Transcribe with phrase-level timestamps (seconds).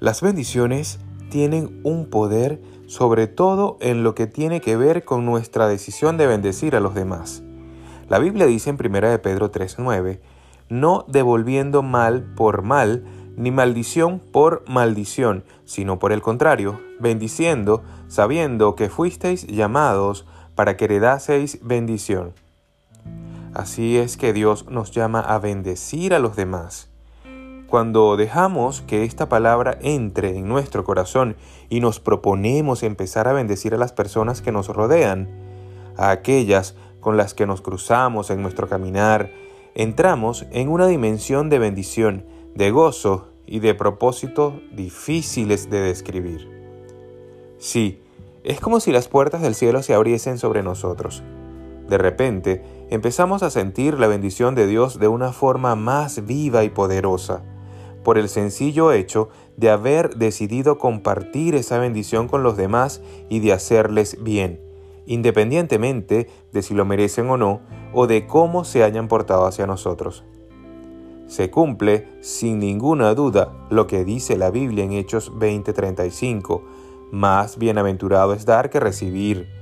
[0.00, 5.66] Las bendiciones tienen un poder sobre todo en lo que tiene que ver con nuestra
[5.66, 7.42] decisión de bendecir a los demás.
[8.08, 10.20] La Biblia dice en 1 de Pedro 3:9,
[10.68, 13.04] no devolviendo mal por mal,
[13.36, 20.84] ni maldición por maldición, sino por el contrario, bendiciendo, sabiendo que fuisteis llamados para que
[20.84, 22.34] heredaseis bendición.
[23.52, 26.87] Así es que Dios nos llama a bendecir a los demás.
[27.68, 31.36] Cuando dejamos que esta palabra entre en nuestro corazón
[31.68, 35.28] y nos proponemos empezar a bendecir a las personas que nos rodean,
[35.98, 39.30] a aquellas con las que nos cruzamos en nuestro caminar,
[39.74, 46.48] entramos en una dimensión de bendición, de gozo y de propósito difíciles de describir.
[47.58, 48.00] Sí,
[48.44, 51.22] es como si las puertas del cielo se abriesen sobre nosotros.
[51.86, 56.70] De repente, empezamos a sentir la bendición de Dios de una forma más viva y
[56.70, 57.42] poderosa,
[58.08, 59.28] por el sencillo hecho
[59.58, 64.62] de haber decidido compartir esa bendición con los demás y de hacerles bien,
[65.04, 67.60] independientemente de si lo merecen o no,
[67.92, 70.24] o de cómo se hayan portado hacia nosotros.
[71.26, 76.62] Se cumple, sin ninguna duda, lo que dice la Biblia en Hechos 20:35,
[77.12, 79.57] más bienaventurado es dar que recibir.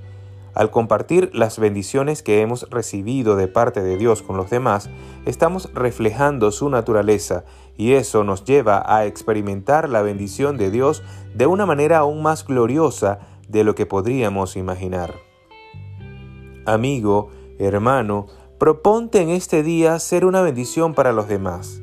[0.56, 4.88] Al compartir las bendiciones que hemos recibido de parte de Dios con los demás,
[5.26, 7.44] estamos reflejando su naturaleza
[7.76, 11.02] y eso nos lleva a experimentar la bendición de Dios
[11.34, 15.16] de una manera aún más gloriosa de lo que podríamos imaginar.
[16.64, 18.26] Amigo, hermano,
[18.58, 21.82] proponte en este día ser una bendición para los demás.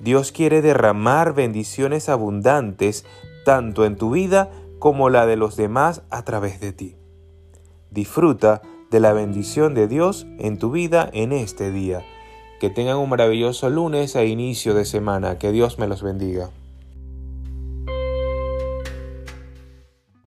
[0.00, 3.04] Dios quiere derramar bendiciones abundantes
[3.44, 4.50] tanto en tu vida
[4.80, 6.96] como la de los demás a través de ti.
[7.92, 12.04] Disfruta de la bendición de Dios en tu vida en este día.
[12.58, 15.38] Que tengan un maravilloso lunes e inicio de semana.
[15.38, 16.50] Que Dios me los bendiga.